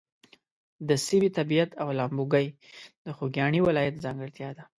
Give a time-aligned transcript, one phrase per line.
[0.87, 2.47] د سیمې طبیعت او لامبوګۍ
[3.05, 4.63] د خوږیاڼي ولایت ځانګړتیا ده.